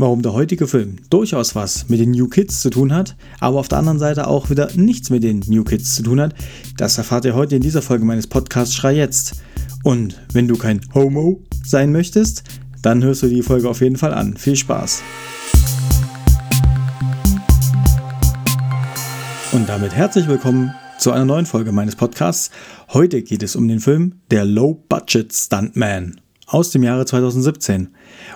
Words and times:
warum 0.00 0.22
der 0.22 0.32
heutige 0.32 0.68
Film 0.68 0.98
durchaus 1.10 1.56
was 1.56 1.88
mit 1.88 1.98
den 1.98 2.12
New 2.12 2.28
Kids 2.28 2.62
zu 2.62 2.70
tun 2.70 2.94
hat, 2.94 3.16
aber 3.40 3.58
auf 3.58 3.66
der 3.66 3.78
anderen 3.78 3.98
Seite 3.98 4.28
auch 4.28 4.48
wieder 4.48 4.68
nichts 4.76 5.10
mit 5.10 5.24
den 5.24 5.42
New 5.48 5.64
Kids 5.64 5.96
zu 5.96 6.04
tun 6.04 6.20
hat, 6.20 6.36
das 6.76 6.96
erfahrt 6.98 7.24
ihr 7.24 7.34
heute 7.34 7.56
in 7.56 7.62
dieser 7.62 7.82
Folge 7.82 8.04
meines 8.04 8.28
Podcasts 8.28 8.76
Schrei 8.76 8.94
jetzt. 8.94 9.42
Und 9.82 10.20
wenn 10.32 10.46
du 10.46 10.56
kein 10.56 10.80
Homo 10.94 11.42
sein 11.64 11.90
möchtest, 11.90 12.44
dann 12.80 13.02
hörst 13.02 13.24
du 13.24 13.26
die 13.26 13.42
Folge 13.42 13.68
auf 13.68 13.80
jeden 13.80 13.96
Fall 13.96 14.14
an. 14.14 14.36
Viel 14.36 14.54
Spaß! 14.54 15.02
Und 19.50 19.68
damit 19.68 19.96
herzlich 19.96 20.28
willkommen 20.28 20.72
zu 21.00 21.10
einer 21.10 21.24
neuen 21.24 21.46
Folge 21.46 21.72
meines 21.72 21.96
Podcasts. 21.96 22.52
Heute 22.92 23.22
geht 23.22 23.42
es 23.42 23.56
um 23.56 23.66
den 23.66 23.80
Film 23.80 24.20
Der 24.30 24.44
Low 24.44 24.80
Budget 24.88 25.32
Stuntman 25.32 26.20
aus 26.46 26.70
dem 26.70 26.82
Jahre 26.82 27.04
2017. 27.04 27.88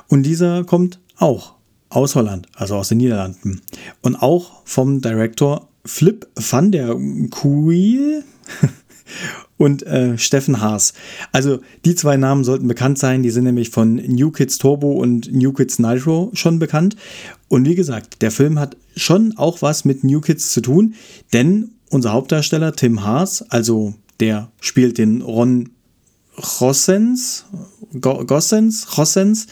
Und 0.08 0.24
dieser 0.24 0.64
kommt 0.64 1.00
auch 1.22 1.54
aus 1.88 2.14
Holland, 2.14 2.48
also 2.54 2.76
aus 2.76 2.88
den 2.88 2.98
Niederlanden. 2.98 3.62
Und 4.02 4.16
auch 4.16 4.62
vom 4.64 5.00
Director 5.00 5.68
Flip 5.84 6.26
van 6.34 6.72
der 6.72 6.96
Kuil 7.30 8.24
und 9.56 9.84
äh, 9.84 10.16
Steffen 10.18 10.60
Haas. 10.60 10.94
Also 11.32 11.60
die 11.84 11.94
zwei 11.94 12.16
Namen 12.16 12.44
sollten 12.44 12.66
bekannt 12.66 12.98
sein. 12.98 13.22
Die 13.22 13.30
sind 13.30 13.44
nämlich 13.44 13.70
von 13.70 13.96
New 13.96 14.30
Kids 14.30 14.58
Turbo 14.58 14.92
und 14.92 15.32
New 15.32 15.52
Kids 15.52 15.78
Nitro 15.78 16.30
schon 16.34 16.58
bekannt. 16.58 16.96
Und 17.48 17.66
wie 17.66 17.74
gesagt, 17.74 18.22
der 18.22 18.30
Film 18.30 18.58
hat 18.58 18.76
schon 18.96 19.36
auch 19.36 19.62
was 19.62 19.84
mit 19.84 20.04
New 20.04 20.20
Kids 20.20 20.50
zu 20.52 20.60
tun, 20.60 20.94
denn 21.32 21.72
unser 21.90 22.12
Hauptdarsteller 22.12 22.72
Tim 22.72 23.04
Haas, 23.04 23.42
also 23.50 23.94
der 24.20 24.50
spielt 24.60 24.98
den 24.98 25.20
Ron 25.20 25.70
Gossens, 26.58 27.44
Gossens, 28.00 28.86
Gossens. 28.86 29.46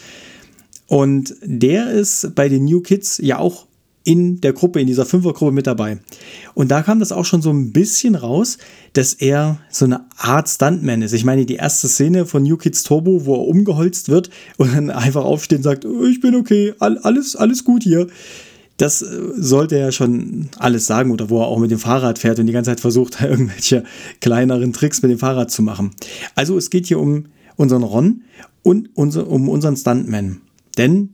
Und 0.91 1.35
der 1.41 1.89
ist 1.89 2.35
bei 2.35 2.49
den 2.49 2.65
New 2.65 2.81
Kids 2.81 3.17
ja 3.23 3.39
auch 3.39 3.65
in 4.03 4.41
der 4.41 4.51
Gruppe, 4.51 4.81
in 4.81 4.87
dieser 4.87 5.05
Fünfergruppe 5.05 5.53
mit 5.53 5.65
dabei. 5.65 5.99
Und 6.53 6.69
da 6.69 6.81
kam 6.81 6.99
das 6.99 7.13
auch 7.13 7.23
schon 7.23 7.41
so 7.41 7.49
ein 7.49 7.71
bisschen 7.71 8.15
raus, 8.15 8.57
dass 8.91 9.13
er 9.13 9.59
so 9.69 9.85
eine 9.85 10.01
Art 10.17 10.49
Stuntman 10.49 11.01
ist. 11.01 11.13
Ich 11.13 11.23
meine, 11.23 11.45
die 11.45 11.55
erste 11.55 11.87
Szene 11.87 12.25
von 12.25 12.43
New 12.43 12.57
Kids 12.57 12.83
Turbo, 12.83 13.25
wo 13.25 13.35
er 13.35 13.47
umgeholzt 13.47 14.09
wird 14.09 14.31
und 14.57 14.75
dann 14.75 14.89
einfach 14.89 15.23
aufsteht 15.23 15.59
und 15.59 15.63
sagt, 15.63 15.85
ich 15.85 16.19
bin 16.19 16.35
okay, 16.35 16.73
alles, 16.79 17.37
alles 17.37 17.63
gut 17.63 17.83
hier. 17.83 18.07
Das 18.75 19.01
äh, 19.01 19.17
sollte 19.37 19.77
er 19.77 19.93
schon 19.93 20.49
alles 20.57 20.87
sagen 20.87 21.11
oder 21.11 21.29
wo 21.29 21.39
er 21.39 21.47
auch 21.47 21.59
mit 21.59 21.71
dem 21.71 21.79
Fahrrad 21.79 22.19
fährt 22.19 22.37
und 22.39 22.47
die 22.47 22.53
ganze 22.53 22.71
Zeit 22.71 22.81
versucht, 22.81 23.21
irgendwelche 23.21 23.85
kleineren 24.19 24.73
Tricks 24.73 25.01
mit 25.03 25.11
dem 25.11 25.19
Fahrrad 25.19 25.51
zu 25.51 25.61
machen. 25.61 25.91
Also 26.35 26.57
es 26.57 26.69
geht 26.69 26.87
hier 26.87 26.99
um 26.99 27.27
unseren 27.55 27.83
Ron 27.83 28.23
und 28.61 28.89
um 28.97 29.47
unseren 29.47 29.77
Stuntman. 29.77 30.41
Denn 30.77 31.09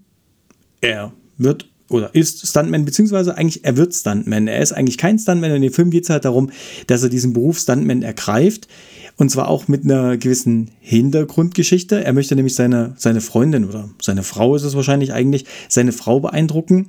er 0.82 1.14
wird 1.38 1.70
oder 1.90 2.14
ist 2.14 2.46
Stuntman, 2.46 2.86
beziehungsweise 2.86 3.38
eigentlich 3.38 3.64
er 3.64 3.78
wird 3.78 3.94
Stuntman. 3.94 4.48
Er 4.48 4.62
ist 4.62 4.74
eigentlich 4.74 4.98
kein 4.98 5.20
Stuntman. 5.20 5.52
In 5.52 5.62
dem 5.62 5.72
Film 5.72 5.90
geht 5.90 6.04
es 6.04 6.10
halt 6.10 6.26
darum, 6.26 6.52
dass 6.88 7.04
er 7.04 7.10
diesen 7.10 7.34
Beruf 7.34 7.60
Stuntman 7.60 8.02
ergreift. 8.02 8.68
Und 9.16 9.32
zwar 9.32 9.48
auch 9.48 9.68
mit 9.68 9.84
einer 9.84 10.18
gewissen 10.18 10.70
Hintergrundgeschichte. 10.80 12.04
Er 12.04 12.14
möchte 12.14 12.36
nämlich 12.36 12.56
seine, 12.56 12.94
seine 12.98 13.22
Freundin 13.22 13.66
oder 13.66 13.90
seine 14.02 14.24
Frau 14.24 14.56
ist 14.56 14.64
es 14.64 14.76
wahrscheinlich 14.76 15.14
eigentlich, 15.14 15.46
seine 15.70 15.92
Frau 15.92 16.20
beeindrucken. 16.20 16.88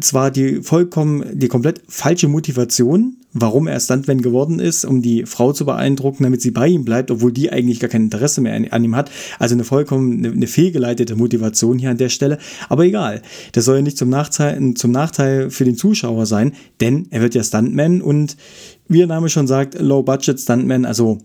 Zwar 0.00 0.30
die 0.30 0.62
vollkommen, 0.62 1.38
die 1.38 1.48
komplett 1.48 1.82
falsche 1.86 2.28
Motivation, 2.28 3.18
warum 3.32 3.66
er 3.68 3.78
Stuntman 3.78 4.22
geworden 4.22 4.58
ist, 4.58 4.84
um 4.84 5.02
die 5.02 5.24
Frau 5.24 5.52
zu 5.52 5.64
beeindrucken, 5.64 6.24
damit 6.24 6.42
sie 6.42 6.50
bei 6.50 6.66
ihm 6.66 6.84
bleibt, 6.84 7.10
obwohl 7.10 7.32
die 7.32 7.52
eigentlich 7.52 7.80
gar 7.80 7.90
kein 7.90 8.04
Interesse 8.04 8.40
mehr 8.40 8.54
an, 8.54 8.66
an 8.70 8.84
ihm 8.84 8.96
hat. 8.96 9.10
Also 9.38 9.54
eine 9.54 9.64
vollkommen 9.64 10.18
eine, 10.18 10.32
eine 10.32 10.46
fehlgeleitete 10.46 11.16
Motivation 11.16 11.78
hier 11.78 11.90
an 11.90 11.98
der 11.98 12.08
Stelle. 12.08 12.38
Aber 12.68 12.84
egal, 12.84 13.22
das 13.52 13.64
soll 13.64 13.76
ja 13.76 13.82
nicht 13.82 13.98
zum 13.98 14.08
Nachteil, 14.08 14.74
zum 14.74 14.90
Nachteil 14.90 15.50
für 15.50 15.64
den 15.64 15.76
Zuschauer 15.76 16.26
sein, 16.26 16.52
denn 16.80 17.06
er 17.10 17.20
wird 17.22 17.34
ja 17.34 17.44
Stuntman 17.44 18.02
und 18.02 18.36
wie 18.88 18.98
der 18.98 19.06
Name 19.06 19.28
schon 19.28 19.46
sagt, 19.46 19.80
Low 19.80 20.02
Budget 20.02 20.40
Stuntman, 20.40 20.84
also 20.84 21.18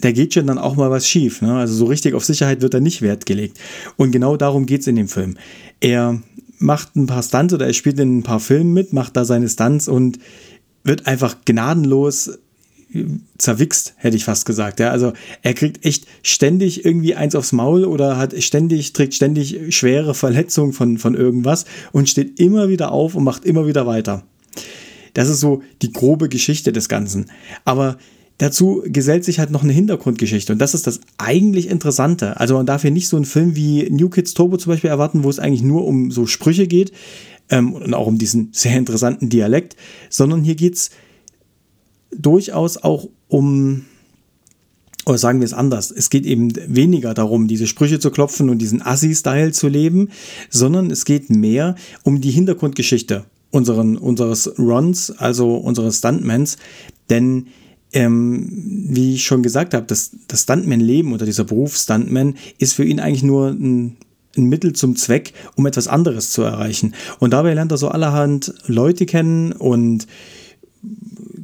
da 0.00 0.12
geht 0.12 0.34
schon 0.34 0.46
dann 0.46 0.58
auch 0.58 0.76
mal 0.76 0.90
was 0.90 1.06
schief. 1.06 1.42
Ne? 1.42 1.54
Also 1.54 1.74
so 1.74 1.86
richtig 1.86 2.14
auf 2.14 2.24
Sicherheit 2.24 2.60
wird 2.62 2.74
da 2.74 2.80
nicht 2.80 3.02
Wert 3.02 3.26
gelegt. 3.26 3.58
Und 3.96 4.12
genau 4.12 4.36
darum 4.36 4.66
geht 4.66 4.82
es 4.82 4.86
in 4.86 4.96
dem 4.96 5.08
Film. 5.08 5.36
Er 5.80 6.20
macht 6.58 6.96
ein 6.96 7.06
paar 7.06 7.22
Stunts 7.22 7.54
oder 7.54 7.66
er 7.66 7.72
spielt 7.72 7.98
in 8.00 8.18
ein 8.18 8.22
paar 8.22 8.40
Filmen 8.40 8.72
mit, 8.72 8.92
macht 8.92 9.16
da 9.16 9.24
seine 9.24 9.48
Stunts 9.48 9.88
und 9.88 10.18
wird 10.86 11.06
einfach 11.06 11.36
gnadenlos 11.44 12.38
zerwichst, 13.36 13.94
hätte 13.96 14.16
ich 14.16 14.24
fast 14.24 14.46
gesagt. 14.46 14.80
Ja, 14.80 14.90
also 14.90 15.12
er 15.42 15.54
kriegt 15.54 15.84
echt 15.84 16.06
ständig 16.22 16.84
irgendwie 16.84 17.14
eins 17.14 17.34
aufs 17.34 17.52
Maul 17.52 17.84
oder 17.84 18.16
hat 18.16 18.40
ständig, 18.42 18.92
trägt 18.92 19.14
ständig 19.14 19.74
schwere 19.74 20.14
Verletzungen 20.14 20.72
von, 20.72 20.98
von 20.98 21.14
irgendwas 21.14 21.64
und 21.92 22.08
steht 22.08 22.38
immer 22.38 22.68
wieder 22.68 22.92
auf 22.92 23.14
und 23.14 23.24
macht 23.24 23.44
immer 23.44 23.66
wieder 23.66 23.86
weiter. 23.86 24.22
Das 25.14 25.28
ist 25.28 25.40
so 25.40 25.62
die 25.82 25.92
grobe 25.92 26.28
Geschichte 26.28 26.72
des 26.72 26.88
Ganzen. 26.88 27.26
Aber 27.64 27.98
dazu 28.38 28.82
gesellt 28.86 29.24
sich 29.24 29.38
halt 29.38 29.50
noch 29.50 29.64
eine 29.64 29.72
Hintergrundgeschichte 29.72 30.52
und 30.52 30.58
das 30.58 30.74
ist 30.74 30.86
das 30.86 31.00
eigentlich 31.18 31.68
Interessante. 31.68 32.38
Also 32.38 32.54
man 32.54 32.66
darf 32.66 32.82
hier 32.82 32.90
nicht 32.90 33.08
so 33.08 33.16
einen 33.16 33.24
Film 33.24 33.56
wie 33.56 33.88
New 33.90 34.10
Kids 34.10 34.34
Turbo 34.34 34.58
zum 34.58 34.72
Beispiel 34.72 34.90
erwarten, 34.90 35.24
wo 35.24 35.30
es 35.30 35.38
eigentlich 35.38 35.62
nur 35.62 35.84
um 35.86 36.10
so 36.10 36.26
Sprüche 36.26 36.66
geht 36.66 36.92
ähm, 37.50 37.72
und 37.72 37.94
auch 37.94 38.06
um 38.06 38.18
diesen 38.18 38.50
sehr 38.52 38.76
interessanten 38.76 39.28
Dialekt, 39.28 39.76
sondern 40.10 40.42
hier 40.42 40.54
geht 40.54 40.74
es 40.74 40.90
durchaus 42.10 42.76
auch 42.76 43.08
um 43.28 43.84
oder 45.06 45.18
sagen 45.18 45.38
wir 45.38 45.44
es 45.44 45.52
anders, 45.52 45.92
es 45.92 46.10
geht 46.10 46.26
eben 46.26 46.52
weniger 46.66 47.14
darum, 47.14 47.46
diese 47.46 47.68
Sprüche 47.68 48.00
zu 48.00 48.10
klopfen 48.10 48.50
und 48.50 48.58
diesen 48.58 48.82
Assi-Style 48.82 49.52
zu 49.52 49.68
leben, 49.68 50.08
sondern 50.50 50.90
es 50.90 51.04
geht 51.04 51.30
mehr 51.30 51.76
um 52.02 52.20
die 52.20 52.32
Hintergrundgeschichte 52.32 53.24
unseren, 53.52 53.96
unseres 53.96 54.58
Runs, 54.58 55.12
also 55.12 55.54
unseres 55.54 55.98
Stuntmans, 55.98 56.58
denn 57.08 57.46
ähm, 57.92 58.48
wie 58.88 59.14
ich 59.14 59.24
schon 59.24 59.44
gesagt 59.44 59.74
habe, 59.74 59.86
das, 59.86 60.10
das 60.26 60.42
Stuntman-Leben 60.42 61.12
oder 61.12 61.24
dieser 61.24 61.44
Beruf 61.44 61.76
Stuntman 61.76 62.34
ist 62.58 62.74
für 62.74 62.84
ihn 62.84 62.98
eigentlich 62.98 63.22
nur 63.22 63.50
ein, 63.50 63.96
ein 64.36 64.44
Mittel 64.44 64.72
zum 64.72 64.96
Zweck, 64.96 65.32
um 65.54 65.66
etwas 65.66 65.88
anderes 65.88 66.30
zu 66.30 66.42
erreichen. 66.42 66.94
Und 67.18 67.32
dabei 67.32 67.54
lernt 67.54 67.72
er 67.72 67.78
so 67.78 67.88
allerhand 67.88 68.54
Leute 68.66 69.06
kennen 69.06 69.52
und 69.52 70.06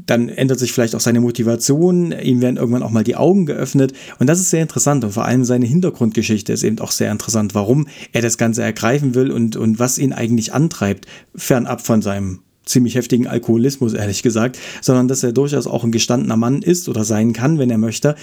dann 0.06 0.28
ändert 0.28 0.58
sich 0.58 0.72
vielleicht 0.72 0.94
auch 0.94 1.00
seine 1.00 1.20
Motivation, 1.20 2.12
ihm 2.12 2.40
werden 2.40 2.56
irgendwann 2.56 2.82
auch 2.82 2.90
mal 2.90 3.04
die 3.04 3.16
Augen 3.16 3.46
geöffnet 3.46 3.92
und 4.18 4.26
das 4.26 4.40
ist 4.40 4.50
sehr 4.50 4.62
interessant 4.62 5.04
und 5.04 5.12
vor 5.12 5.24
allem 5.24 5.44
seine 5.44 5.66
Hintergrundgeschichte 5.66 6.52
ist 6.52 6.64
eben 6.64 6.78
auch 6.80 6.90
sehr 6.90 7.10
interessant, 7.10 7.54
warum 7.54 7.86
er 8.12 8.20
das 8.22 8.36
Ganze 8.36 8.62
ergreifen 8.62 9.14
will 9.14 9.30
und, 9.30 9.56
und 9.56 9.78
was 9.78 9.98
ihn 9.98 10.12
eigentlich 10.12 10.52
antreibt, 10.52 11.06
fernab 11.34 11.80
von 11.86 12.02
seinem 12.02 12.40
ziemlich 12.64 12.94
heftigen 12.94 13.26
Alkoholismus, 13.26 13.94
ehrlich 13.94 14.22
gesagt, 14.22 14.58
sondern 14.80 15.08
dass 15.08 15.22
er 15.22 15.32
durchaus 15.32 15.66
auch 15.66 15.84
ein 15.84 15.92
gestandener 15.92 16.36
Mann 16.36 16.62
ist 16.62 16.88
oder 16.88 17.04
sein 17.04 17.32
kann, 17.32 17.58
wenn 17.58 17.70
er 17.70 17.78
möchte. 17.78 18.14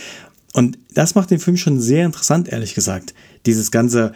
Und 0.54 0.80
das 0.94 1.16
macht 1.16 1.32
den 1.32 1.40
Film 1.40 1.58
schon 1.58 1.80
sehr 1.80 2.06
interessant, 2.06 2.48
ehrlich 2.48 2.74
gesagt. 2.74 3.14
Dieses 3.46 3.72
ganze, 3.72 4.14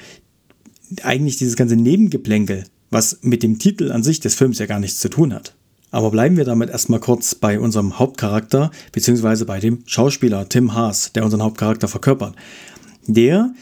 eigentlich 1.03 1.37
dieses 1.37 1.55
ganze 1.55 1.75
Nebengeplänkel, 1.75 2.65
was 2.89 3.19
mit 3.21 3.43
dem 3.43 3.59
Titel 3.59 3.91
an 3.91 4.03
sich 4.03 4.19
des 4.19 4.35
Films 4.35 4.59
ja 4.59 4.65
gar 4.65 4.79
nichts 4.79 4.99
zu 4.99 5.09
tun 5.09 5.33
hat. 5.33 5.55
Aber 5.91 6.09
bleiben 6.09 6.37
wir 6.37 6.45
damit 6.45 6.71
erstmal 6.71 6.99
kurz 6.99 7.35
bei 7.35 7.59
unserem 7.59 7.99
Hauptcharakter, 7.99 8.71
beziehungsweise 8.91 9.45
bei 9.45 9.59
dem 9.59 9.83
Schauspieler 9.85 10.49
Tim 10.49 10.73
Haas, 10.73 11.11
der 11.13 11.23
unseren 11.23 11.43
Hauptcharakter 11.43 11.87
verkörpert. 11.87 12.35
Der 13.05 13.53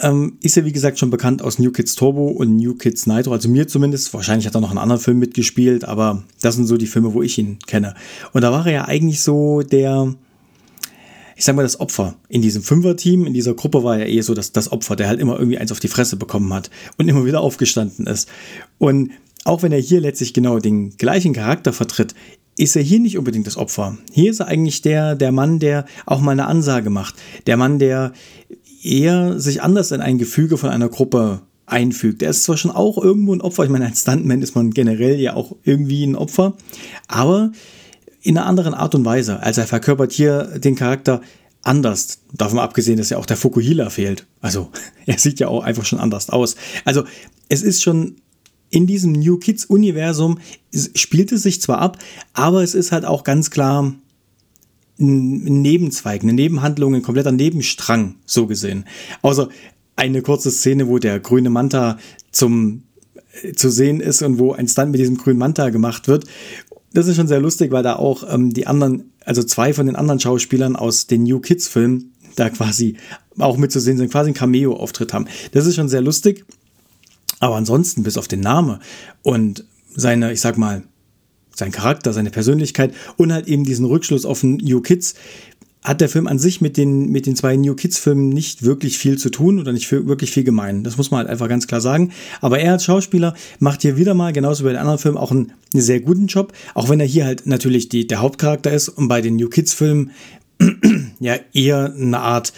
ähm, 0.00 0.36
ist 0.40 0.56
ja 0.56 0.64
wie 0.64 0.72
gesagt 0.72 0.98
schon 0.98 1.10
bekannt 1.10 1.42
aus 1.42 1.58
New 1.58 1.70
Kids 1.70 1.94
Turbo 1.94 2.28
und 2.28 2.56
New 2.56 2.74
Kids 2.74 3.06
Nitro, 3.06 3.32
also 3.32 3.48
mir 3.48 3.68
zumindest. 3.68 4.12
Wahrscheinlich 4.12 4.46
hat 4.46 4.54
er 4.54 4.60
noch 4.60 4.70
einen 4.70 4.78
anderen 4.78 5.00
Film 5.00 5.18
mitgespielt, 5.18 5.84
aber 5.84 6.24
das 6.40 6.56
sind 6.56 6.66
so 6.66 6.76
die 6.76 6.86
Filme, 6.86 7.14
wo 7.14 7.22
ich 7.22 7.38
ihn 7.38 7.58
kenne. 7.66 7.94
Und 8.32 8.42
da 8.42 8.52
war 8.52 8.66
er 8.66 8.72
ja 8.72 8.84
eigentlich 8.86 9.20
so 9.20 9.62
der, 9.62 10.14
ich 11.36 11.44
sag 11.44 11.54
mal, 11.54 11.62
das 11.62 11.78
Opfer 11.78 12.16
in 12.28 12.40
diesem 12.40 12.62
Fünfer-Team, 12.62 13.26
in 13.26 13.34
dieser 13.34 13.54
Gruppe 13.54 13.84
war 13.84 13.98
er 13.98 14.08
eh 14.08 14.22
so 14.22 14.32
das, 14.34 14.52
das 14.52 14.72
Opfer, 14.72 14.96
der 14.96 15.08
halt 15.08 15.20
immer 15.20 15.38
irgendwie 15.38 15.58
eins 15.58 15.70
auf 15.70 15.80
die 15.80 15.88
Fresse 15.88 16.16
bekommen 16.16 16.52
hat 16.52 16.70
und 16.96 17.08
immer 17.08 17.26
wieder 17.26 17.42
aufgestanden 17.42 18.06
ist. 18.06 18.28
Und 18.78 19.10
auch 19.44 19.62
wenn 19.62 19.70
er 19.70 19.78
hier 19.78 20.00
letztlich 20.00 20.32
genau 20.32 20.58
den 20.58 20.96
gleichen 20.96 21.34
Charakter 21.34 21.74
vertritt, 21.74 22.14
ist 22.56 22.74
er 22.74 22.82
hier 22.82 23.00
nicht 23.00 23.18
unbedingt 23.18 23.46
das 23.46 23.58
Opfer. 23.58 23.98
Hier 24.12 24.30
ist 24.30 24.40
er 24.40 24.48
eigentlich 24.48 24.80
der, 24.80 25.14
der 25.14 25.30
Mann, 25.30 25.58
der 25.58 25.84
auch 26.06 26.20
mal 26.20 26.32
eine 26.32 26.46
Ansage 26.46 26.88
macht. 26.88 27.14
Der 27.46 27.58
Mann, 27.58 27.78
der 27.78 28.12
eher 28.82 29.38
sich 29.38 29.62
anders 29.62 29.92
in 29.92 30.00
ein 30.00 30.16
Gefüge 30.16 30.56
von 30.56 30.70
einer 30.70 30.88
Gruppe 30.88 31.42
einfügt. 31.66 32.22
Er 32.22 32.30
ist 32.30 32.44
zwar 32.44 32.56
schon 32.56 32.70
auch 32.70 32.96
irgendwo 32.96 33.34
ein 33.34 33.42
Opfer, 33.42 33.64
ich 33.64 33.70
meine, 33.70 33.86
als 33.86 34.00
Stuntman 34.00 34.40
ist 34.40 34.54
man 34.54 34.70
generell 34.70 35.20
ja 35.20 35.34
auch 35.34 35.54
irgendwie 35.64 36.04
ein 36.04 36.16
Opfer, 36.16 36.56
aber 37.08 37.52
in 38.26 38.36
einer 38.36 38.46
anderen 38.46 38.74
Art 38.74 38.94
und 38.96 39.04
Weise. 39.04 39.40
Also 39.40 39.60
er 39.60 39.66
verkörpert 39.68 40.12
hier 40.12 40.58
den 40.58 40.74
Charakter 40.74 41.20
anders. 41.62 42.18
Davon 42.32 42.58
abgesehen, 42.58 42.98
dass 42.98 43.10
ja 43.10 43.18
auch 43.18 43.26
der 43.26 43.36
Fukuhila 43.36 43.88
fehlt. 43.88 44.26
Also 44.40 44.70
er 45.06 45.18
sieht 45.18 45.38
ja 45.38 45.46
auch 45.48 45.62
einfach 45.62 45.84
schon 45.84 46.00
anders 46.00 46.28
aus. 46.28 46.56
Also 46.84 47.04
es 47.48 47.62
ist 47.62 47.82
schon 47.82 48.16
in 48.68 48.88
diesem 48.88 49.12
New 49.12 49.38
Kids 49.38 49.64
Universum 49.64 50.40
spielt 50.96 51.30
es 51.30 51.44
sich 51.44 51.62
zwar 51.62 51.78
ab, 51.78 51.98
aber 52.32 52.64
es 52.64 52.74
ist 52.74 52.90
halt 52.90 53.04
auch 53.04 53.22
ganz 53.22 53.50
klar 53.50 53.94
ein 54.98 55.62
Nebenzweig, 55.62 56.22
eine 56.22 56.32
Nebenhandlung, 56.32 56.96
ein 56.96 57.02
kompletter 57.02 57.30
Nebenstrang, 57.30 58.16
so 58.26 58.48
gesehen. 58.48 58.86
Außer 59.22 59.48
eine 59.94 60.20
kurze 60.22 60.50
Szene, 60.50 60.88
wo 60.88 60.98
der 60.98 61.20
grüne 61.20 61.50
Manta 61.50 61.98
zum 62.32 62.82
äh, 63.42 63.52
zu 63.52 63.70
sehen 63.70 64.00
ist 64.00 64.22
und 64.22 64.38
wo 64.38 64.52
ein 64.52 64.68
Stunt 64.68 64.90
mit 64.90 65.00
diesem 65.00 65.16
grünen 65.16 65.38
Manta 65.38 65.70
gemacht 65.70 66.08
wird. 66.08 66.24
Das 66.96 67.08
ist 67.08 67.16
schon 67.16 67.28
sehr 67.28 67.40
lustig, 67.40 67.72
weil 67.72 67.82
da 67.82 67.96
auch 67.96 68.24
ähm, 68.32 68.54
die 68.54 68.66
anderen, 68.66 69.12
also 69.22 69.42
zwei 69.42 69.74
von 69.74 69.84
den 69.84 69.96
anderen 69.96 70.18
Schauspielern 70.18 70.76
aus 70.76 71.06
den 71.06 71.24
New 71.24 71.40
Kids 71.40 71.68
Filmen 71.68 72.14
da 72.36 72.48
quasi 72.48 72.96
auch 73.38 73.58
mitzusehen 73.58 73.98
sind, 73.98 74.10
quasi 74.10 74.28
einen 74.28 74.34
Cameo-Auftritt 74.34 75.12
haben. 75.12 75.26
Das 75.52 75.66
ist 75.66 75.76
schon 75.76 75.90
sehr 75.90 76.00
lustig. 76.00 76.46
Aber 77.38 77.56
ansonsten, 77.56 78.02
bis 78.02 78.16
auf 78.16 78.28
den 78.28 78.40
Namen 78.40 78.78
und 79.22 79.66
seine, 79.94 80.32
ich 80.32 80.40
sag 80.40 80.56
mal, 80.56 80.84
sein 81.54 81.70
Charakter, 81.70 82.14
seine 82.14 82.30
Persönlichkeit 82.30 82.94
und 83.18 83.30
halt 83.30 83.46
eben 83.46 83.64
diesen 83.64 83.84
Rückschluss 83.84 84.24
auf 84.24 84.40
den 84.40 84.56
New 84.56 84.80
Kids, 84.80 85.16
hat 85.86 86.00
der 86.00 86.08
Film 86.08 86.26
an 86.26 86.40
sich 86.40 86.60
mit 86.60 86.76
den, 86.76 87.10
mit 87.12 87.26
den 87.26 87.36
zwei 87.36 87.54
New 87.54 87.74
Kids 87.74 87.96
Filmen 87.96 88.28
nicht 88.28 88.64
wirklich 88.64 88.98
viel 88.98 89.18
zu 89.18 89.30
tun 89.30 89.60
oder 89.60 89.72
nicht 89.72 89.90
wirklich 89.92 90.32
viel 90.32 90.42
gemein. 90.42 90.82
Das 90.82 90.96
muss 90.96 91.12
man 91.12 91.18
halt 91.18 91.28
einfach 91.28 91.48
ganz 91.48 91.68
klar 91.68 91.80
sagen. 91.80 92.10
Aber 92.40 92.58
er 92.58 92.72
als 92.72 92.84
Schauspieler 92.84 93.34
macht 93.60 93.82
hier 93.82 93.96
wieder 93.96 94.12
mal, 94.12 94.32
genauso 94.32 94.64
wie 94.64 94.66
bei 94.66 94.72
den 94.72 94.80
anderen 94.80 94.98
Filmen, 94.98 95.16
auch 95.16 95.30
einen, 95.30 95.52
einen 95.72 95.82
sehr 95.82 96.00
guten 96.00 96.26
Job. 96.26 96.52
Auch 96.74 96.88
wenn 96.88 96.98
er 96.98 97.06
hier 97.06 97.24
halt 97.24 97.46
natürlich 97.46 97.88
die, 97.88 98.04
der 98.04 98.20
Hauptcharakter 98.20 98.72
ist 98.72 98.88
und 98.88 99.06
bei 99.06 99.20
den 99.20 99.36
New 99.36 99.48
Kids 99.48 99.74
Filmen 99.74 100.10
ja 101.20 101.36
eher 101.52 101.94
eine 101.94 102.18
Art, 102.18 102.52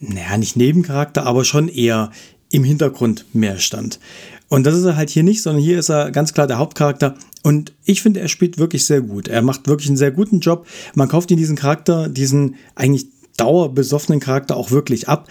naja, 0.00 0.38
nicht 0.38 0.56
Nebencharakter, 0.56 1.26
aber 1.26 1.44
schon 1.44 1.68
eher 1.68 2.12
im 2.50 2.64
Hintergrund 2.64 3.26
mehr 3.34 3.58
stand. 3.58 4.00
Und 4.54 4.62
das 4.62 4.76
ist 4.76 4.84
er 4.84 4.94
halt 4.94 5.10
hier 5.10 5.24
nicht, 5.24 5.42
sondern 5.42 5.64
hier 5.64 5.80
ist 5.80 5.88
er 5.88 6.12
ganz 6.12 6.32
klar 6.32 6.46
der 6.46 6.58
Hauptcharakter. 6.58 7.16
Und 7.42 7.72
ich 7.84 8.02
finde, 8.02 8.20
er 8.20 8.28
spielt 8.28 8.56
wirklich 8.56 8.86
sehr 8.86 9.00
gut. 9.00 9.26
Er 9.26 9.42
macht 9.42 9.66
wirklich 9.66 9.88
einen 9.88 9.96
sehr 9.96 10.12
guten 10.12 10.38
Job. 10.38 10.64
Man 10.94 11.08
kauft 11.08 11.32
ihn 11.32 11.38
diesen 11.38 11.56
Charakter, 11.56 12.08
diesen 12.08 12.54
eigentlich 12.76 13.08
dauerbesoffenen 13.36 14.20
Charakter 14.20 14.56
auch 14.56 14.70
wirklich 14.70 15.08
ab. 15.08 15.28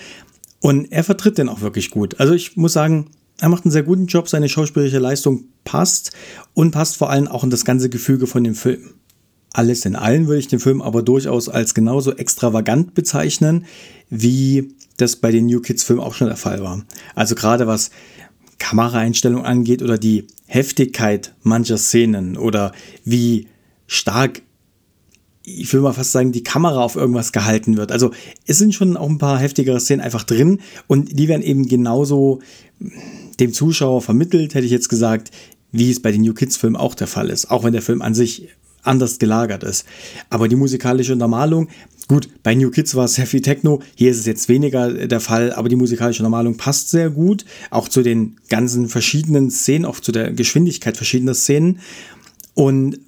Und 0.60 0.92
er 0.92 1.06
vertritt 1.06 1.38
den 1.38 1.48
auch 1.48 1.62
wirklich 1.62 1.90
gut. 1.90 2.20
Also 2.20 2.34
ich 2.34 2.58
muss 2.58 2.74
sagen, 2.74 3.12
er 3.40 3.48
macht 3.48 3.64
einen 3.64 3.72
sehr 3.72 3.84
guten 3.84 4.08
Job. 4.08 4.28
Seine 4.28 4.50
schauspielerische 4.50 5.00
Leistung 5.00 5.46
passt 5.64 6.12
und 6.54 6.72
passt 6.72 6.98
vor 6.98 7.10
allem 7.10 7.30
auch 7.30 7.46
in 7.46 7.50
das 7.50 7.64
ganze 7.64 7.88
Gefüge 7.90 8.28
von 8.28 8.44
dem 8.44 8.56
Film. 8.56 8.90
Alles 9.54 9.86
in 9.86 9.96
allem 9.96 10.28
würde 10.28 10.40
ich 10.40 10.50
den 10.50 10.60
Film 10.60 10.82
aber 10.82 11.02
durchaus 11.02 11.48
als 11.48 11.74
genauso 11.74 12.12
extravagant 12.12 12.94
bezeichnen, 12.94 13.68
wie 14.10 14.74
das 14.98 15.16
bei 15.16 15.32
den 15.32 15.46
New 15.46 15.62
Kids 15.62 15.84
Filmen 15.84 16.02
auch 16.02 16.14
schon 16.14 16.28
der 16.28 16.36
Fall 16.36 16.62
war. 16.62 16.84
Also 17.16 17.36
gerade 17.36 17.68
was 17.68 17.90
Kameraeinstellung 18.64 19.44
angeht 19.44 19.82
oder 19.82 19.98
die 19.98 20.26
Heftigkeit 20.46 21.36
mancher 21.42 21.78
Szenen 21.78 22.38
oder 22.38 22.72
wie 23.04 23.48
stark, 23.88 24.42
ich 25.44 25.74
will 25.74 25.82
mal 25.82 25.92
fast 25.92 26.14
sagen, 26.14 26.32
die 26.32 26.44
Kamera 26.44 26.82
auf 26.82 26.96
irgendwas 26.96 27.34
gehalten 27.34 27.76
wird. 27.76 27.92
Also 27.92 28.12
es 28.48 28.58
sind 28.58 28.74
schon 28.74 28.96
auch 28.96 29.10
ein 29.10 29.18
paar 29.18 29.38
heftigere 29.38 29.82
Szenen 29.82 30.02
einfach 30.02 30.24
drin 30.24 30.62
und 30.88 31.20
die 31.20 31.28
werden 31.28 31.42
eben 31.42 31.68
genauso 31.68 32.40
dem 33.42 33.52
Zuschauer 33.52 34.02
vermittelt, 34.02 34.56
hätte 34.56 34.66
ich 34.66 34.72
jetzt 34.72 34.88
gesagt, 34.88 35.32
wie 35.74 35.92
es 35.92 36.02
bei 36.02 36.14
den 36.14 36.22
New 36.22 36.34
Kids 36.34 36.56
Filmen 36.56 36.78
auch 36.78 36.96
der 36.96 37.08
Fall 37.08 37.30
ist. 37.30 37.52
Auch 37.52 37.66
wenn 37.66 37.74
der 37.74 37.82
Film 37.82 38.02
an 38.02 38.16
sich 38.16 38.48
anders 38.84 39.20
gelagert 39.20 39.64
ist. 39.64 39.86
Aber 40.30 40.48
die 40.48 40.56
musikalische 40.56 41.14
Untermalung, 41.14 41.70
gut, 42.08 42.30
bei 42.44 42.56
New 42.56 42.70
Kids 42.70 42.96
war 42.96 43.06
es 43.06 43.16
sehr 43.16 43.28
viel 43.28 43.42
Techno, 43.42 43.82
hier 43.96 44.12
ist 44.12 44.20
es 44.20 44.26
jetzt 44.26 44.50
weniger 44.50 44.92
der 45.08 45.20
Fall, 45.20 45.54
aber 45.54 45.70
die 45.70 45.76
musikalische 45.76 46.22
Untermalung 46.22 46.58
passt 46.58 46.90
sehr 46.90 47.10
gut, 47.10 47.46
auch 47.70 47.88
zu 47.88 48.04
den 48.04 48.38
ganzen 48.50 48.88
verschiedenen 48.88 49.50
Szenen, 49.50 49.86
auch 49.86 50.00
zu 50.00 50.12
der 50.12 50.32
Geschwindigkeit 50.32 50.98
verschiedener 50.98 51.34
Szenen. 51.34 51.80
Und 52.54 53.00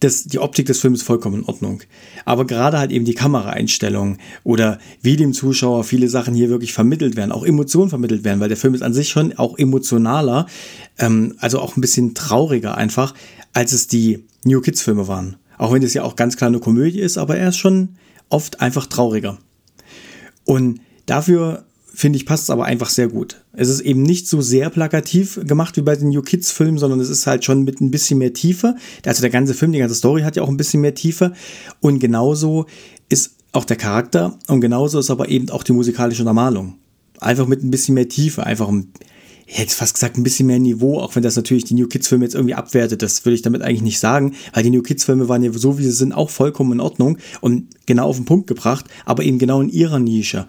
das, 0.00 0.24
die 0.24 0.38
Optik 0.38 0.66
des 0.66 0.80
Films 0.80 1.00
ist 1.00 1.06
vollkommen 1.06 1.40
in 1.40 1.44
Ordnung. 1.44 1.82
Aber 2.24 2.46
gerade 2.46 2.78
halt 2.78 2.90
eben 2.90 3.04
die 3.04 3.14
Kameraeinstellung 3.14 4.16
oder 4.44 4.78
wie 5.02 5.16
dem 5.16 5.32
Zuschauer 5.32 5.84
viele 5.84 6.08
Sachen 6.08 6.34
hier 6.34 6.48
wirklich 6.48 6.72
vermittelt 6.72 7.16
werden, 7.16 7.32
auch 7.32 7.44
Emotionen 7.44 7.90
vermittelt 7.90 8.24
werden, 8.24 8.40
weil 8.40 8.48
der 8.48 8.56
Film 8.56 8.74
ist 8.74 8.82
an 8.82 8.94
sich 8.94 9.10
schon 9.10 9.34
auch 9.36 9.58
emotionaler, 9.58 10.46
ähm, 10.98 11.34
also 11.38 11.60
auch 11.60 11.76
ein 11.76 11.82
bisschen 11.82 12.14
trauriger 12.14 12.76
einfach, 12.76 13.14
als 13.52 13.72
es 13.72 13.86
die 13.86 14.24
New 14.44 14.60
Kids 14.60 14.82
Filme 14.82 15.06
waren. 15.06 15.36
Auch 15.58 15.72
wenn 15.72 15.82
das 15.82 15.92
ja 15.92 16.02
auch 16.02 16.16
ganz 16.16 16.36
klar 16.36 16.48
eine 16.48 16.60
Komödie 16.60 17.00
ist, 17.00 17.18
aber 17.18 17.36
er 17.36 17.50
ist 17.50 17.58
schon 17.58 17.90
oft 18.30 18.62
einfach 18.62 18.86
trauriger. 18.86 19.38
Und 20.44 20.80
dafür 21.04 21.66
finde 22.00 22.16
ich, 22.16 22.26
passt 22.26 22.44
es 22.44 22.50
aber 22.50 22.64
einfach 22.64 22.88
sehr 22.88 23.08
gut. 23.08 23.42
Es 23.52 23.68
ist 23.68 23.80
eben 23.80 24.02
nicht 24.02 24.26
so 24.26 24.40
sehr 24.40 24.70
plakativ 24.70 25.38
gemacht 25.44 25.76
wie 25.76 25.82
bei 25.82 25.96
den 25.96 26.08
New 26.08 26.22
Kids 26.22 26.50
Filmen, 26.50 26.78
sondern 26.78 27.00
es 27.00 27.10
ist 27.10 27.26
halt 27.26 27.44
schon 27.44 27.62
mit 27.64 27.80
ein 27.80 27.90
bisschen 27.90 28.18
mehr 28.18 28.32
Tiefe. 28.32 28.74
Also 29.04 29.20
der 29.20 29.30
ganze 29.30 29.54
Film, 29.54 29.72
die 29.72 29.78
ganze 29.78 29.94
Story 29.94 30.22
hat 30.22 30.36
ja 30.36 30.42
auch 30.42 30.48
ein 30.48 30.56
bisschen 30.56 30.80
mehr 30.80 30.94
Tiefe. 30.94 31.32
Und 31.80 31.98
genauso 31.98 32.66
ist 33.08 33.34
auch 33.52 33.64
der 33.64 33.76
Charakter 33.76 34.38
und 34.48 34.60
genauso 34.60 34.98
ist 34.98 35.10
aber 35.10 35.28
eben 35.28 35.50
auch 35.50 35.62
die 35.62 35.72
musikalische 35.72 36.22
Untermalung. 36.22 36.76
Einfach 37.18 37.46
mit 37.46 37.62
ein 37.62 37.70
bisschen 37.70 37.94
mehr 37.94 38.08
Tiefe, 38.08 38.44
einfach 38.44 38.68
ein 38.68 38.92
ich 39.52 39.58
hätte 39.58 39.74
fast 39.74 39.94
gesagt, 39.94 40.16
ein 40.16 40.22
bisschen 40.22 40.46
mehr 40.46 40.60
Niveau, 40.60 41.00
auch 41.00 41.16
wenn 41.16 41.24
das 41.24 41.34
natürlich 41.34 41.64
die 41.64 41.74
New 41.74 41.88
Kids 41.88 42.06
Filme 42.06 42.24
jetzt 42.24 42.36
irgendwie 42.36 42.54
abwertet. 42.54 43.02
Das 43.02 43.24
würde 43.24 43.34
ich 43.34 43.42
damit 43.42 43.62
eigentlich 43.62 43.82
nicht 43.82 43.98
sagen, 43.98 44.36
weil 44.52 44.62
die 44.62 44.70
New 44.70 44.80
Kids 44.80 45.04
Filme 45.04 45.28
waren 45.28 45.42
ja 45.42 45.52
so, 45.52 45.76
wie 45.76 45.82
sie 45.82 45.90
sind, 45.90 46.12
auch 46.12 46.30
vollkommen 46.30 46.74
in 46.74 46.80
Ordnung 46.80 47.18
und 47.40 47.66
genau 47.84 48.06
auf 48.06 48.14
den 48.14 48.26
Punkt 48.26 48.46
gebracht, 48.46 48.84
aber 49.04 49.24
eben 49.24 49.40
genau 49.40 49.60
in 49.60 49.68
ihrer 49.68 49.98
Nische. 49.98 50.46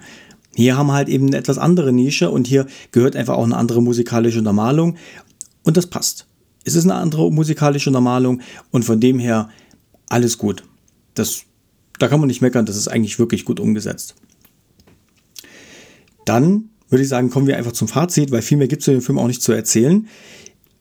Hier 0.56 0.78
haben 0.78 0.88
wir 0.88 0.94
halt 0.94 1.10
eben 1.10 1.28
eine 1.28 1.38
etwas 1.38 1.58
andere 1.58 1.94
Nische 1.94 2.30
und 2.30 2.48
hier 2.48 2.66
gehört 2.92 3.16
einfach 3.16 3.36
auch 3.36 3.44
eine 3.44 3.56
andere 3.56 3.82
musikalische 3.82 4.40
Untermalung 4.40 4.98
und 5.64 5.78
das 5.78 5.88
passt. 5.88 6.28
Es 6.64 6.76
ist 6.76 6.84
eine 6.84 6.96
andere 6.96 7.32
musikalische 7.32 7.90
Untermalung 7.90 8.42
und 8.70 8.84
von 8.84 9.00
dem 9.00 9.18
her 9.18 9.50
alles 10.10 10.38
gut. 10.38 10.64
Das, 11.14 11.44
da 12.00 12.08
kann 12.08 12.20
man 12.20 12.28
nicht 12.28 12.42
meckern, 12.42 12.66
das 12.66 12.76
ist 12.76 12.88
eigentlich 12.88 13.18
wirklich 13.18 13.46
gut 13.46 13.60
umgesetzt. 13.60 14.16
Dann 16.26 16.70
würde 16.90 17.04
ich 17.04 17.10
sagen, 17.10 17.30
kommen 17.30 17.48
wir 17.48 17.58
einfach 17.58 17.72
zum 17.72 17.88
Fazit, 17.88 18.32
weil 18.32 18.42
viel 18.42 18.58
mehr 18.58 18.68
gibt 18.68 18.82
es 18.82 18.86
zu 18.86 18.92
dem 18.92 19.02
Film 19.02 19.18
auch 19.18 19.28
nicht 19.28 19.42
zu 19.42 19.54
erzählen. 19.54 20.08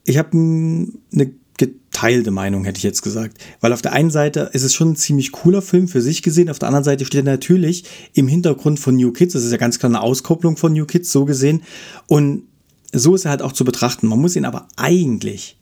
Ich 0.05 0.19
habe 0.19 0.33
eine 0.33 1.31
geteilte 1.61 2.31
Meinung, 2.31 2.65
hätte 2.65 2.79
ich 2.79 2.83
jetzt 2.83 3.03
gesagt. 3.03 3.39
Weil 3.61 3.73
auf 3.73 3.83
der 3.83 3.93
einen 3.93 4.11
Seite 4.11 4.51
ist 4.53 4.63
es 4.63 4.75
schon 4.75 4.93
ein 4.93 4.97
ziemlich 4.97 5.31
cooler 5.31 5.63
Film 5.63 5.87
für 5.87 6.01
sich 6.01 6.23
gesehen, 6.23 6.49
auf 6.49 6.59
der 6.59 6.69
anderen 6.69 6.85
Seite 6.85 7.05
steht 7.05 7.27
er 7.27 7.33
natürlich 7.33 7.85
im 8.15 8.27
Hintergrund 8.27 8.81
von 8.81 8.97
New 8.97 9.13
Kids. 9.13 9.35
Das 9.35 9.45
ist 9.45 9.53
ja 9.53 9.59
ganz 9.59 9.79
klar 9.79 9.91
eine 9.91 10.01
Auskopplung 10.01 10.57
von 10.57 10.73
New 10.73 10.87
Kids, 10.87 11.13
so 11.13 11.25
gesehen. 11.27 11.63
Und 12.07 12.45
so 12.93 13.15
ist 13.15 13.27
er 13.27 13.31
halt 13.31 13.43
auch 13.43 13.53
zu 13.53 13.65
betrachten. 13.65 14.09
Man 14.09 14.21
muss 14.21 14.35
ihn 14.35 14.47
aber 14.47 14.67
eigentlich 14.77 15.57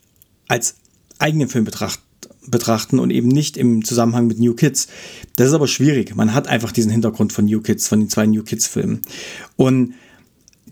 als 0.47 0.77
eigenen 1.19 1.49
Film 1.49 1.65
betrachten 1.65 2.03
betrachten 2.51 2.99
und 2.99 3.11
eben 3.11 3.29
nicht 3.29 3.59
im 3.59 3.85
Zusammenhang 3.85 4.27
mit 4.27 4.39
New 4.39 4.55
Kids. 4.55 4.89
Das 5.37 5.49
ist 5.49 5.53
aber 5.53 5.67
schwierig. 5.67 6.17
Man 6.17 6.33
hat 6.33 6.49
einfach 6.49 6.73
diesen 6.73 6.91
Hintergrund 6.91 7.33
von 7.33 7.45
New 7.45 7.61
Kids, 7.61 7.89
von 7.89 8.01
den 8.01 8.09
zwei 8.09 8.25
New 8.25 8.43
Kids 8.43 8.67
Filmen. 8.67 9.03
Und 9.57 9.93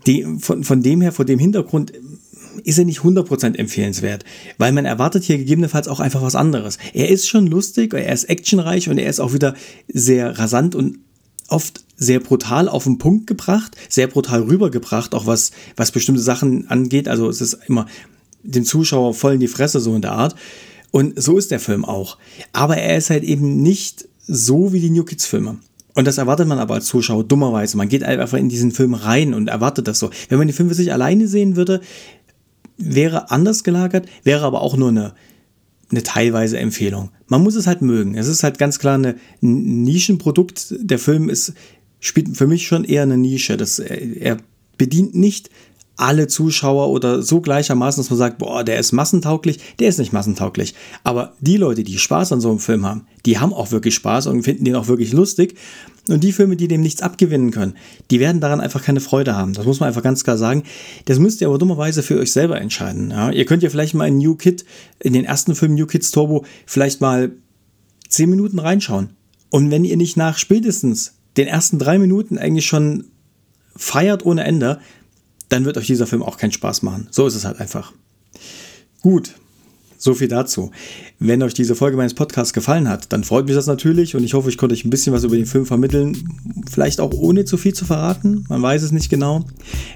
die, 0.07 0.25
von, 0.39 0.63
von 0.63 0.81
dem 0.81 1.01
her, 1.01 1.11
vor 1.11 1.25
dem 1.25 1.37
Hintergrund 1.37 1.93
ist 2.63 2.77
er 2.77 2.85
nicht 2.85 3.01
100% 3.01 3.55
empfehlenswert, 3.55 4.23
weil 4.57 4.71
man 4.71 4.85
erwartet 4.85 5.23
hier 5.23 5.37
gegebenenfalls 5.37 5.87
auch 5.87 5.99
einfach 5.99 6.21
was 6.21 6.35
anderes. 6.35 6.77
Er 6.93 7.09
ist 7.09 7.27
schon 7.27 7.47
lustig, 7.47 7.93
er 7.93 8.11
ist 8.11 8.25
actionreich 8.25 8.89
und 8.89 8.97
er 8.97 9.09
ist 9.09 9.19
auch 9.19 9.33
wieder 9.33 9.53
sehr 9.87 10.37
rasant 10.37 10.75
und 10.75 10.99
oft 11.49 11.83
sehr 11.95 12.19
brutal 12.19 12.69
auf 12.69 12.83
den 12.83 12.97
Punkt 12.97 13.27
gebracht, 13.27 13.75
sehr 13.89 14.07
brutal 14.07 14.43
rübergebracht, 14.43 15.15
auch 15.15 15.25
was, 15.25 15.51
was 15.75 15.91
bestimmte 15.91 16.21
Sachen 16.21 16.69
angeht. 16.69 17.07
Also 17.07 17.29
es 17.29 17.41
ist 17.41 17.59
immer 17.67 17.87
dem 18.43 18.65
Zuschauer 18.65 19.13
voll 19.13 19.35
in 19.35 19.39
die 19.39 19.47
Fresse, 19.47 19.79
so 19.79 19.95
in 19.95 20.01
der 20.01 20.13
Art. 20.13 20.35
Und 20.91 21.21
so 21.21 21.37
ist 21.37 21.51
der 21.51 21.59
Film 21.59 21.85
auch. 21.85 22.17
Aber 22.53 22.77
er 22.77 22.97
ist 22.97 23.09
halt 23.09 23.23
eben 23.23 23.61
nicht 23.61 24.07
so 24.25 24.73
wie 24.73 24.79
die 24.79 24.89
New 24.89 25.03
Kids 25.03 25.25
Filme. 25.25 25.57
Und 25.97 26.05
das 26.05 26.19
erwartet 26.19 26.47
man 26.47 26.59
aber 26.59 26.75
als 26.75 26.85
Zuschauer 26.85 27.23
dummerweise. 27.23 27.75
Man 27.75 27.89
geht 27.89 28.03
einfach 28.03 28.37
in 28.37 28.49
diesen 28.49 28.71
Film 28.71 28.93
rein 28.93 29.33
und 29.33 29.47
erwartet 29.47 29.87
das 29.87 29.97
so. 29.97 30.11
Wenn 30.29 30.37
man 30.37 30.47
den 30.47 30.53
Film 30.53 30.69
für 30.69 30.75
sich 30.75 30.93
alleine 30.93 31.27
sehen 31.27 31.55
würde, 31.55 31.81
wäre 32.77 33.31
anders 33.31 33.63
gelagert, 33.63 34.07
wäre 34.23 34.45
aber 34.45 34.61
auch 34.61 34.77
nur 34.77 34.89
eine, 34.89 35.13
eine 35.89 36.03
teilweise 36.03 36.59
Empfehlung. 36.59 37.11
Man 37.27 37.43
muss 37.43 37.55
es 37.55 37.67
halt 37.67 37.81
mögen. 37.81 38.15
Es 38.15 38.27
ist 38.27 38.43
halt 38.43 38.57
ganz 38.57 38.79
klar 38.79 38.95
eine, 38.95 39.15
ein 39.41 39.83
Nischenprodukt. 39.83 40.75
Der 40.79 40.99
Film 40.99 41.29
ist, 41.29 41.53
spielt 41.99 42.37
für 42.37 42.47
mich 42.47 42.67
schon 42.67 42.83
eher 42.83 43.03
eine 43.03 43.17
Nische. 43.17 43.57
Das, 43.57 43.79
er 43.79 44.37
bedient 44.77 45.15
nicht 45.15 45.49
alle 45.97 46.27
Zuschauer 46.27 46.89
oder 46.89 47.23
so 47.23 47.41
gleichermaßen, 47.41 48.01
dass 48.01 48.09
man 48.09 48.19
sagt, 48.19 48.37
boah, 48.37 48.63
der 48.63 48.79
ist 48.79 48.91
massentauglich, 48.91 49.59
der 49.79 49.89
ist 49.89 49.97
nicht 49.97 50.13
massentauglich. 50.13 50.75
Aber 51.03 51.33
die 51.41 51.57
Leute, 51.57 51.83
die 51.83 51.97
Spaß 51.97 52.31
an 52.31 52.39
so 52.39 52.49
einem 52.49 52.59
Film 52.59 52.85
haben, 52.85 53.07
die 53.25 53.39
haben 53.39 53.51
auch 53.51 53.71
wirklich 53.71 53.95
Spaß 53.95 54.27
und 54.27 54.43
finden 54.43 54.63
den 54.63 54.75
auch 54.75 54.87
wirklich 54.87 55.11
lustig. 55.11 55.55
Und 56.07 56.23
die 56.23 56.31
Filme, 56.31 56.55
die 56.55 56.67
dem 56.67 56.81
nichts 56.81 57.01
abgewinnen 57.01 57.51
können, 57.51 57.73
die 58.11 58.19
werden 58.19 58.39
daran 58.39 58.61
einfach 58.61 58.81
keine 58.81 59.01
Freude 59.01 59.35
haben. 59.35 59.53
Das 59.53 59.65
muss 59.65 59.79
man 59.79 59.87
einfach 59.87 60.03
ganz 60.03 60.23
klar 60.23 60.37
sagen. 60.37 60.63
Das 61.05 61.19
müsst 61.19 61.41
ihr 61.41 61.47
aber 61.47 61.57
dummerweise 61.57 62.03
für 62.03 62.17
euch 62.19 62.31
selber 62.31 62.61
entscheiden. 62.61 63.09
Ja? 63.11 63.31
Ihr 63.31 63.45
könnt 63.45 63.63
ja 63.63 63.69
vielleicht 63.69 63.95
mal 63.95 64.07
in 64.07 64.19
New 64.19 64.35
Kid, 64.35 64.63
in 64.99 65.13
den 65.13 65.25
ersten 65.25 65.55
Film 65.55 65.73
New 65.73 65.87
Kids 65.87 66.11
Turbo, 66.11 66.45
vielleicht 66.65 67.01
mal 67.01 67.31
zehn 68.07 68.29
Minuten 68.29 68.59
reinschauen. 68.59 69.09
Und 69.49 69.71
wenn 69.71 69.83
ihr 69.83 69.97
nicht 69.97 70.15
nach 70.15 70.37
spätestens 70.37 71.15
den 71.35 71.47
ersten 71.47 71.79
drei 71.79 71.97
Minuten 71.97 72.37
eigentlich 72.37 72.67
schon 72.67 73.05
feiert 73.75 74.25
ohne 74.25 74.43
Ende, 74.43 74.79
dann 75.49 75.65
wird 75.65 75.77
euch 75.77 75.87
dieser 75.87 76.07
Film 76.07 76.23
auch 76.23 76.37
keinen 76.37 76.51
Spaß 76.51 76.81
machen. 76.81 77.07
So 77.11 77.27
ist 77.27 77.35
es 77.35 77.45
halt 77.45 77.59
einfach. 77.59 77.93
Gut, 79.01 79.33
So 79.99 80.13
viel 80.13 80.27
dazu. 80.27 80.71
Wenn 81.17 81.41
euch 81.41 81.55
diese 81.55 81.73
Folge 81.75 81.97
meines 81.97 82.13
Podcasts 82.13 82.53
gefallen 82.53 82.87
hat, 82.87 83.11
dann 83.11 83.23
freut 83.23 83.45
mich 83.47 83.55
das 83.55 83.65
natürlich 83.65 84.15
und 84.15 84.23
ich 84.23 84.35
hoffe, 84.35 84.49
ich 84.49 84.57
konnte 84.57 84.73
euch 84.73 84.85
ein 84.85 84.91
bisschen 84.91 85.11
was 85.11 85.23
über 85.23 85.35
den 85.35 85.47
Film 85.47 85.65
vermitteln. 85.65 86.15
Vielleicht 86.69 86.99
auch 86.99 87.13
ohne 87.13 87.45
zu 87.45 87.57
viel 87.57 87.73
zu 87.73 87.83
verraten. 87.83 88.45
Man 88.47 88.61
weiß 88.61 88.83
es 88.83 88.91
nicht 88.91 89.09
genau. 89.09 89.45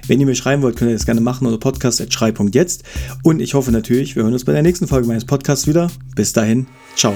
Wenn 0.08 0.18
ihr 0.18 0.26
mir 0.26 0.34
schreiben 0.34 0.62
wollt, 0.62 0.74
könnt 0.76 0.90
ihr 0.90 0.96
das 0.96 1.06
gerne 1.06 1.20
machen 1.20 1.46
unter 1.46 1.58
podcast.schrei.jetzt. 1.58 2.82
Und 3.22 3.40
ich 3.40 3.54
hoffe 3.54 3.70
natürlich, 3.70 4.16
wir 4.16 4.24
hören 4.24 4.32
uns 4.32 4.44
bei 4.44 4.52
der 4.52 4.62
nächsten 4.62 4.88
Folge 4.88 5.06
meines 5.06 5.24
Podcasts 5.24 5.68
wieder. 5.68 5.88
Bis 6.16 6.32
dahin, 6.32 6.66
ciao. 6.96 7.14